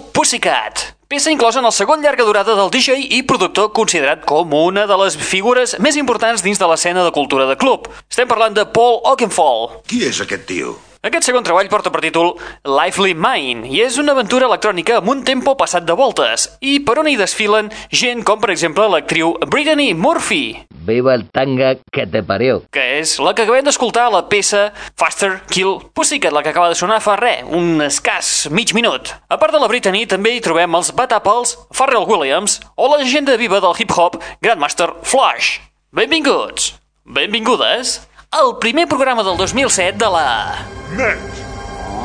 [0.00, 0.96] Kill Pussycat.
[1.08, 4.96] Peça inclosa en el segon llarga durada del DJ i productor considerat com una de
[5.02, 7.90] les figures més importants dins de l'escena de cultura de club.
[8.08, 9.82] Estem parlant de Paul Oakenfold.
[9.90, 10.78] Qui és aquest tio?
[11.00, 12.34] Aquest segon treball porta per títol
[12.68, 16.98] Lively Mind i és una aventura electrònica amb un tempo passat de voltes i per
[17.00, 22.20] on hi desfilen gent com per exemple l'actriu Brittany Murphy Viva el tanga que te
[22.22, 22.58] parió.
[22.68, 26.68] que és la que acabem d'escoltar a la peça Faster Kill Pussycat, la que acaba
[26.68, 29.14] de sonar fa res, un escàs mig minut.
[29.28, 33.00] A part de la Brittany, també hi trobem els Bad Apples, Pharrell Williams o la
[33.00, 35.60] llegenda viva del hip-hop Grandmaster Flash.
[35.92, 36.74] Benvinguts,
[37.04, 38.00] benvingudes,
[38.32, 40.64] al primer programa del 2007 de la...
[40.96, 41.18] Net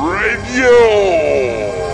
[0.02, 1.85] Radio!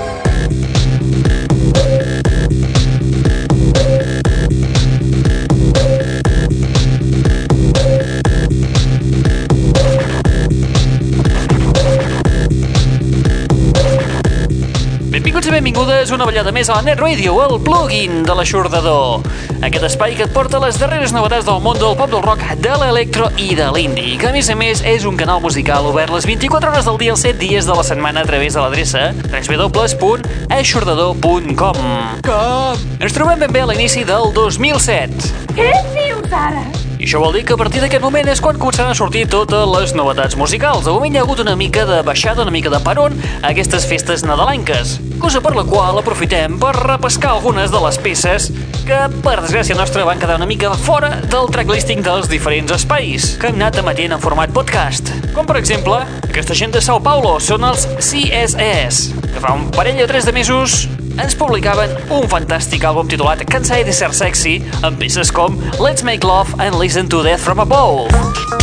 [15.22, 19.22] Benvinguts i benvingudes una ballada més a la Net Radio, el plugin de l'aixordador.
[19.62, 22.74] Aquest espai que et porta les darreres novetats del món del pop del rock, de
[22.82, 26.26] l'electro i de l'indie, que a més a més és un canal musical obert les
[26.26, 31.78] 24 hores del dia els 7 dies de la setmana a través de l'adreça www.aixordador.com
[32.26, 32.74] Com?
[32.98, 35.54] Ens trobem ben bé a l'inici del 2007.
[35.54, 36.81] Què dius ara?
[37.02, 39.64] I això vol dir que a partir d'aquest moment és quan començaran a sortir totes
[39.72, 40.84] les novetats musicals.
[40.86, 43.88] De moment hi ha hagut una mica de baixada, una mica de peron a aquestes
[43.90, 48.52] festes nadalenques, cosa per la qual aprofitem per repescar algunes de les peces
[48.86, 53.50] que, per desgràcia nostra, van quedar una mica fora del tracklisting dels diferents espais que
[53.50, 55.10] hem anat emetent en format podcast.
[55.34, 60.06] Com, per exemple, aquesta gent de Sao Paulo són els CSS, que fa un parell
[60.06, 60.84] o tres de mesos
[61.20, 66.28] ens publicaven un fantàstic àlbum titulat Can't Say This Sexy amb peces com Let's Make
[66.28, 68.61] Love and Listen to Death From Above.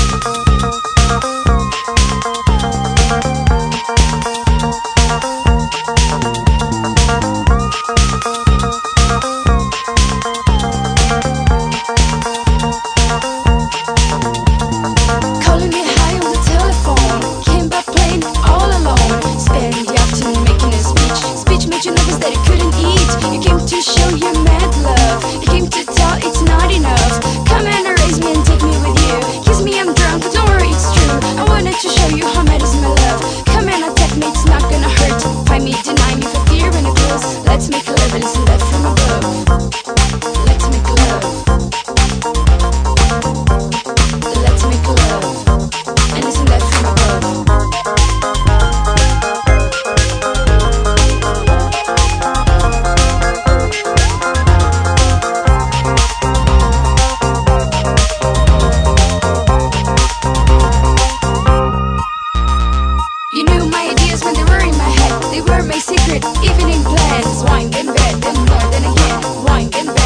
[65.78, 67.44] my secret, even in plans.
[67.44, 69.44] Wine in bed, and more than a hit.
[69.46, 69.97] Wine in bed.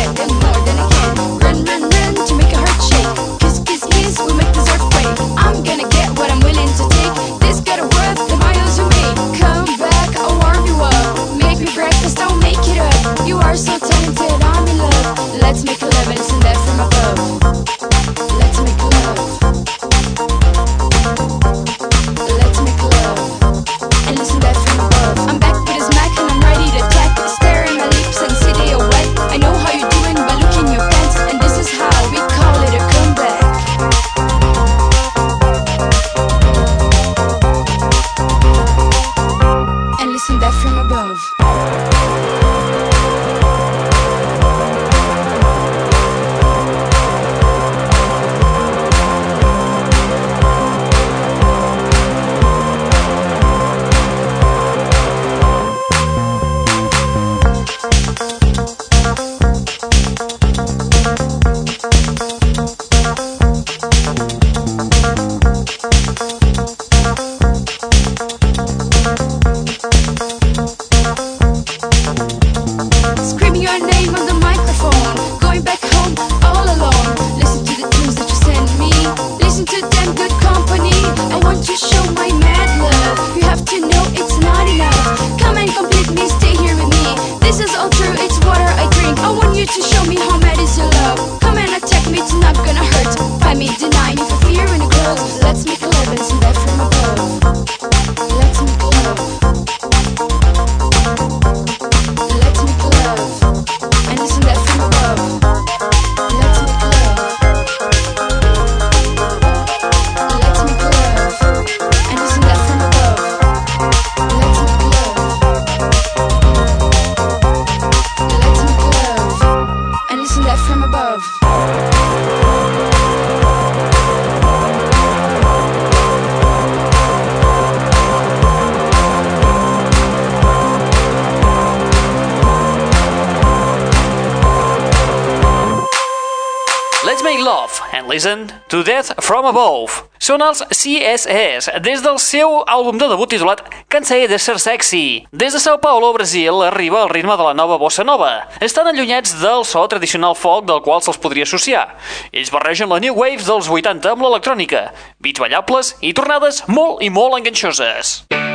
[138.84, 140.04] Death From Above.
[140.22, 145.26] Són els CSS, des del seu àlbum de debut titulat Can't de Ser Sexy.
[145.32, 148.48] Des de São Paulo, Brasil, arriba al ritme de la nova bossa nova.
[148.60, 151.96] Estan allunyats del so tradicional folk del qual se'ls podria associar.
[152.32, 157.10] Ells barregen la New Wave dels 80 amb l'electrònica, beats ballables i tornades molt i
[157.10, 158.22] molt enganxoses.
[158.30, 158.51] Música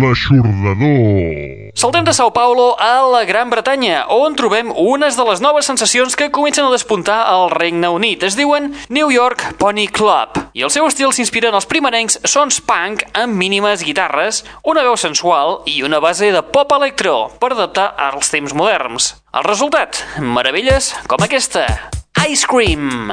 [0.00, 1.72] l'aixordador.
[1.76, 6.16] Saltem de Sao Paulo a la Gran Bretanya, on trobem unes de les noves sensacions
[6.16, 8.24] que comencen a despuntar al Regne Unit.
[8.24, 12.62] Es diuen New York Pony Club, i el seu estil s'inspira en els primerencs sons
[12.64, 17.92] punk amb mínimes guitarres, una veu sensual i una base de pop electro per adaptar
[18.08, 19.12] als temps moderns.
[19.36, 20.00] El resultat?
[20.18, 21.68] Meravelles com aquesta.
[22.24, 23.12] Ice Cream!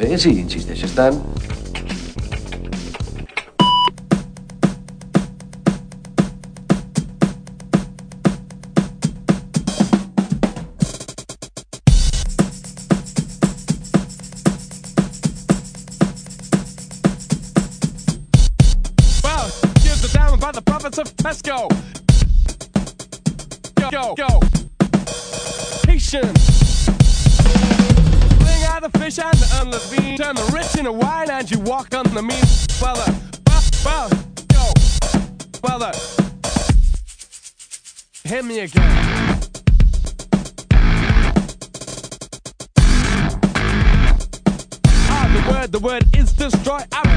[0.00, 1.20] bé si insisteixes tant.
[31.80, 32.44] walk on the mean
[32.80, 33.06] fella.
[33.44, 34.08] Bow, bow,
[34.52, 34.72] yo,
[35.62, 35.92] fella.
[38.24, 39.40] Hit me again.
[45.08, 46.80] Ah, the word, the word is destroy.
[46.92, 47.09] I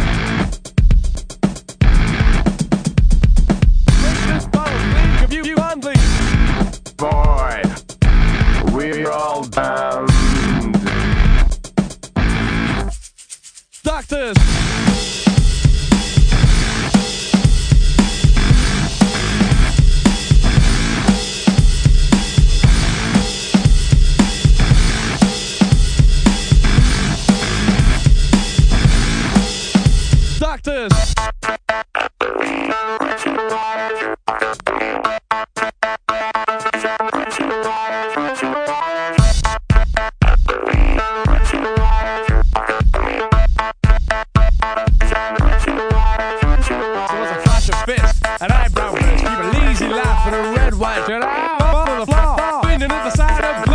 [53.27, 53.72] side of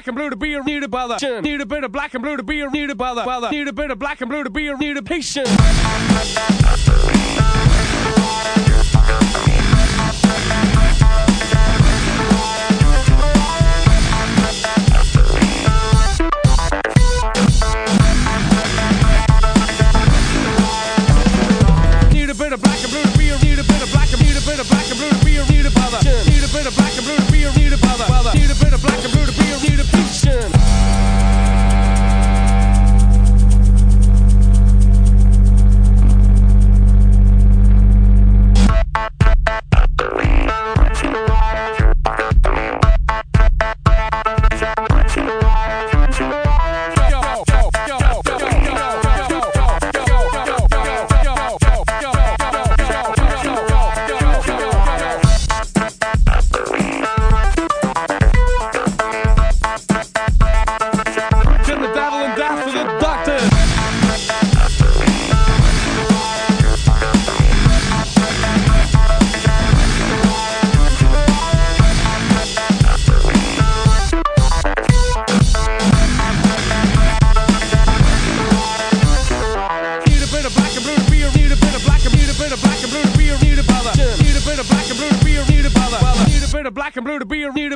[0.00, 1.18] black and blue to be a need a brother.
[1.42, 3.22] Need a bit of black and blue to be a need a brother.
[3.50, 5.46] Need a bit of black and blue to be a need a patient.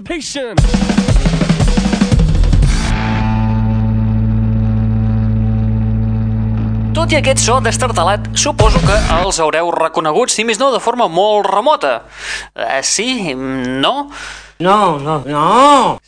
[0.05, 0.59] Patient.
[6.95, 11.09] Tot i aquest so destartalat, suposo que els haureu reconegut, si més no, de forma
[11.11, 12.05] molt remota.
[12.55, 13.35] Eh, sí?
[13.35, 14.09] No?
[14.63, 15.49] No, no, no.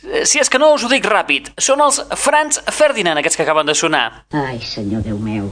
[0.07, 3.43] Eh, Si és que no us ho dic ràpid, són els Franz Ferdinand aquests que
[3.43, 4.23] acaben de sonar.
[4.31, 5.51] Ai, senyor Déu meu.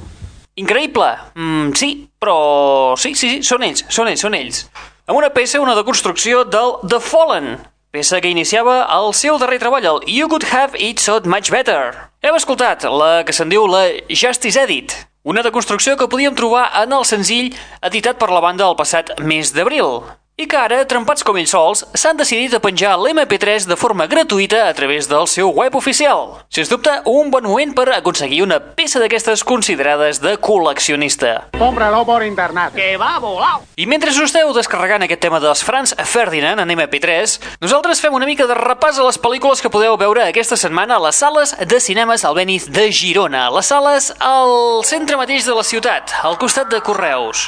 [0.55, 1.11] Increïble?
[1.35, 2.95] Mm, sí, però...
[2.95, 4.63] Sí, sí, sí, són ells, són ells, són ells.
[5.05, 7.57] Amb una peça, una deconstrucció del The Fallen,
[7.95, 11.93] peça que iniciava el seu darrer treball, el You Could Have It So Much Better.
[12.19, 16.91] Hem escoltat la que se'n diu la Justice Edit, una deconstrucció que podíem trobar en
[16.91, 17.53] el senzill
[17.87, 20.03] editat per la banda el passat mes d'abril
[20.35, 24.65] i que ara, trempats com ells sols, s'han decidit a penjar l'MP3 de forma gratuïta
[24.67, 26.41] a través del seu web oficial.
[26.51, 31.53] Sens dubte, un bon moment per aconseguir una peça d'aquestes considerades de col·leccionista.
[31.55, 32.75] Cómpralo por internet.
[32.75, 33.63] Que va volado.
[33.79, 38.27] I mentre us esteu descarregant aquest tema dels Franz Ferdinand en MP3, nosaltres fem una
[38.27, 41.79] mica de repàs a les pel·lícules que podeu veure aquesta setmana a les sales de
[41.79, 43.47] cinemes Albéniz de Girona.
[43.55, 47.47] Les sales al centre mateix de la ciutat, al costat de Correus.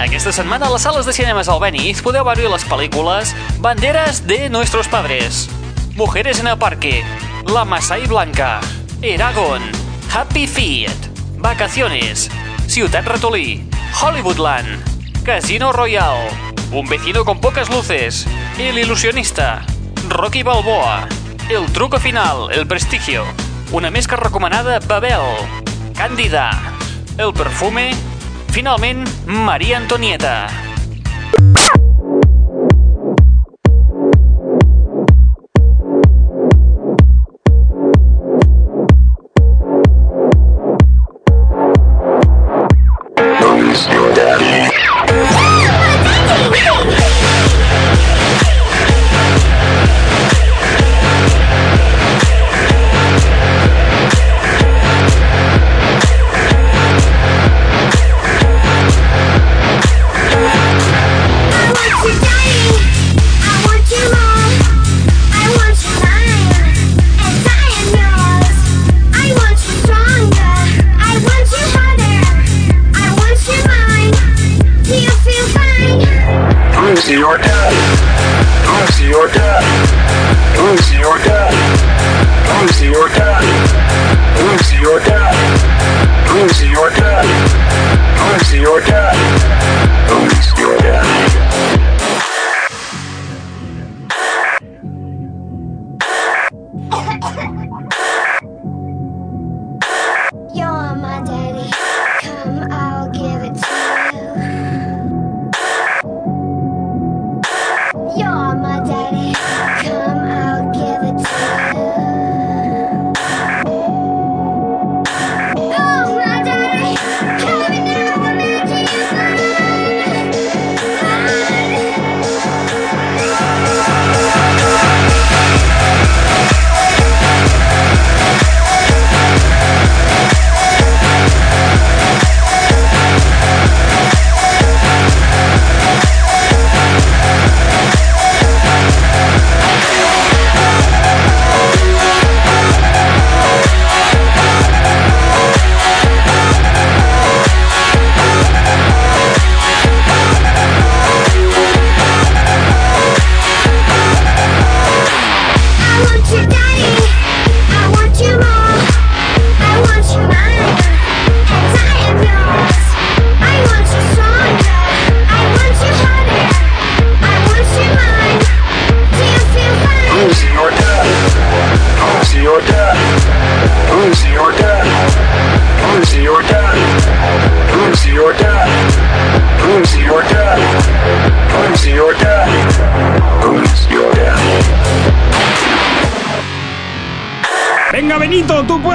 [0.00, 3.30] Aquesta setmana a les sales de cinemes Albéniz podeu veure les pel·lícules
[3.62, 5.46] Banderas de Nuestros Padres,
[5.94, 7.04] Mujeres en el Parque,
[7.46, 8.58] La Masai Blanca,
[9.02, 9.62] Eragon,
[10.10, 10.90] Happy Feet,
[11.38, 12.28] Vacaciones,
[12.66, 14.82] Ciutat Ratolí, Hollywoodland,
[15.22, 16.28] Casino Royale,
[16.72, 18.26] Un vecino con pocas luces,
[18.58, 19.62] El ilusionista,
[20.08, 21.06] Rocky Balboa,
[21.48, 23.24] El truco final, El prestigio,
[23.70, 25.22] Una més que recomanada, Babel,
[25.94, 26.50] Càndida,
[27.16, 27.94] El perfume,
[28.54, 30.63] finalment, Maria Antonieta.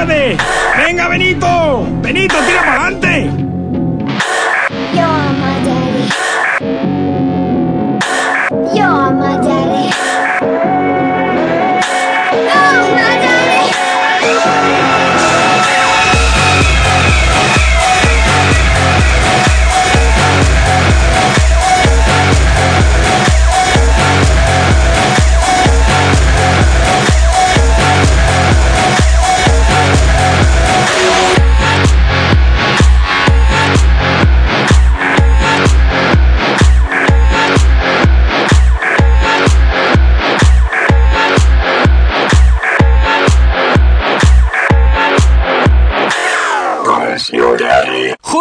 [0.06, 1.84] Venga, Benito.
[2.02, 2.69] Benito, tira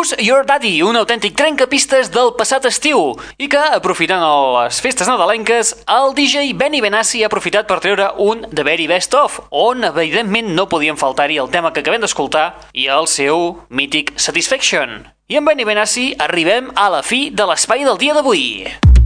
[0.08, 4.22] Who's Your Daddy, un autèntic trencapistes del passat estiu i que, aprofitant
[4.54, 9.12] les festes nadalenques, el DJ Benny Benassi ha aprofitat per treure un The Very Best
[9.18, 14.14] Of, on evidentment no podien faltar-hi el tema que acabem d'escoltar i el seu mític
[14.16, 15.02] Satisfaction.
[15.28, 18.97] I amb Benny Benassi arribem a la fi de l'espai del dia d'avui.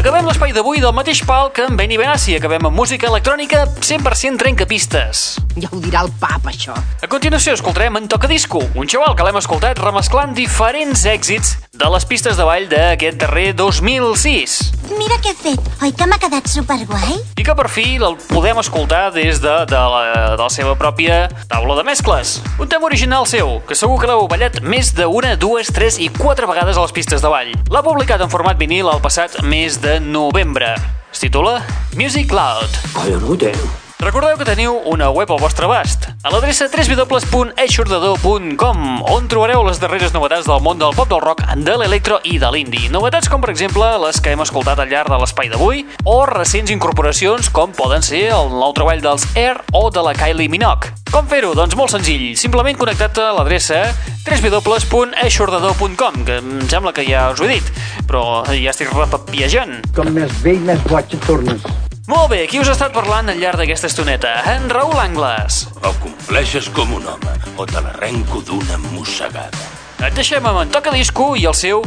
[0.00, 2.32] Acabem l'espai d'avui del mateix pal que amb Benny Benassi.
[2.38, 5.24] Acabem amb música electrònica 100% trencapistes.
[5.60, 6.72] Ja ho dirà el pap, això.
[6.72, 12.04] A continuació escoltarem en Tocadisco, un xaval que l'hem escoltat remesclant diferents èxits de les
[12.08, 14.56] pistes de ball d'aquest darrer 2006.
[14.96, 15.68] Mira què he fet.
[15.84, 17.18] Oi que m'ha quedat superguai?
[17.36, 20.00] I que per fi el podem escoltar des de, de, la,
[20.32, 22.38] de la seva pròpia taula de mescles.
[22.60, 26.08] Un tema original seu, que segur que l'heu ballat més de una, dues, tres i
[26.16, 27.52] quatre vegades a les pistes de ball.
[27.68, 30.74] L'ha publicat en format vinil el passat mes de novembre.
[31.10, 32.70] Es titula Music Loud.
[32.92, 33.52] Collonute.
[34.00, 38.78] Recordeu que teniu una web al vostre abast, a l'adreça www.eixordador.com,
[39.12, 42.48] on trobareu les darreres novetats del món del pop del rock, de l'electro i de
[42.48, 42.88] l'indie.
[42.88, 46.72] Novetats com, per exemple, les que hem escoltat al llarg de l'espai d'avui, o recents
[46.72, 50.88] incorporacions com poden ser el nou treball dels Air o de la Kylie Minogue.
[51.12, 51.52] Com fer-ho?
[51.58, 52.32] Doncs molt senzill.
[52.40, 53.92] Simplement connectat a l'adreça
[54.24, 57.68] www.eixordador.com, que em sembla que ja us ho he dit,
[58.08, 59.84] però ja estic repapiejant.
[59.92, 61.60] Com més vell, més boig et tornes.
[62.10, 64.32] Molt bé, qui us ha estat parlant al llarg d'aquesta estoneta?
[64.50, 65.60] En Raül Angles.
[65.86, 69.62] O compleixes com un home, o te l'arrenco d'una mossegada.
[70.02, 71.84] Et deixem amb en Toca Disco i el seu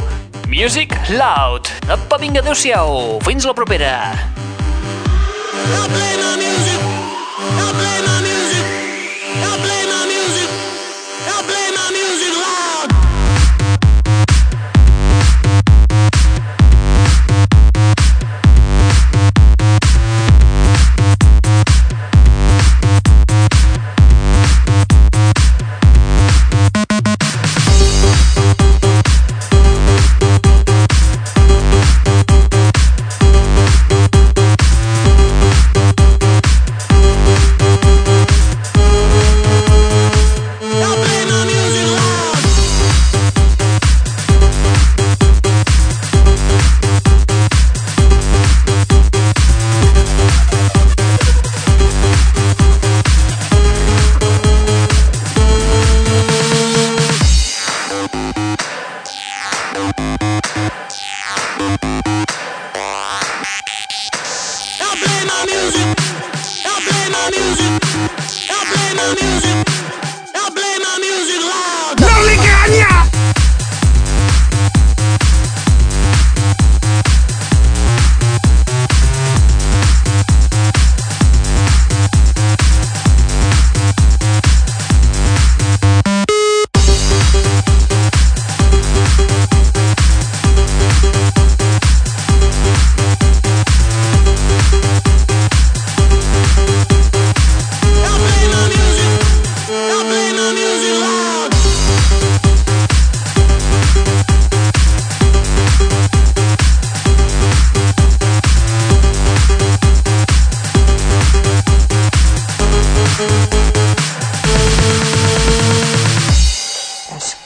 [0.48, 1.68] Music Loud.
[1.92, 3.20] Apa, vinga, adeu-siau.
[3.28, 3.92] Fins la propera.
[5.64, 6.53] ¡Dale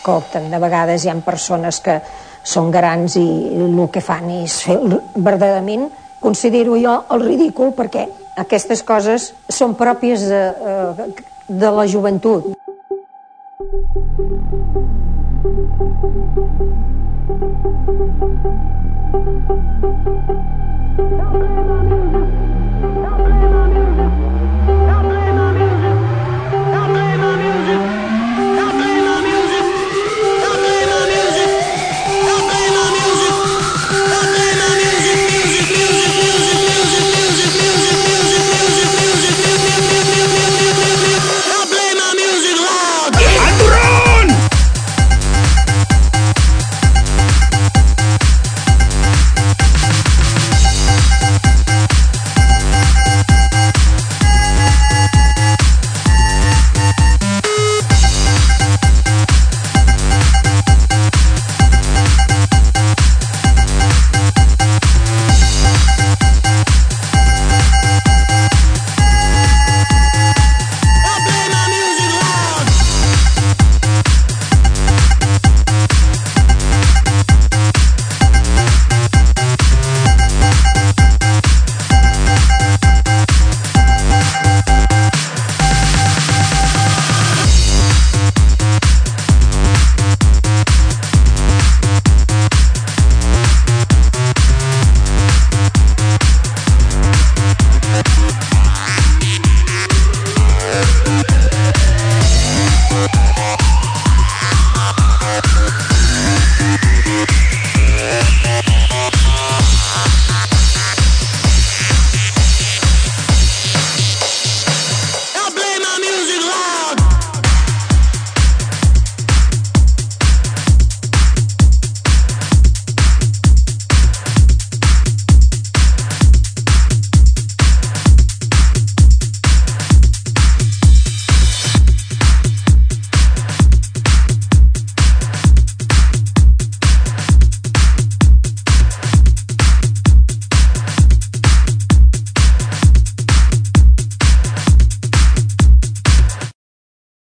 [0.08, 1.98] Escolta'm, de vegades hi ha persones que
[2.40, 3.26] són grans i
[3.60, 5.90] el que fan és fer verdaderament,
[6.22, 8.06] considero jo el ridícul perquè
[8.40, 10.40] aquestes coses són pròpies de,
[10.72, 11.10] eh,
[11.48, 12.54] de la joventut.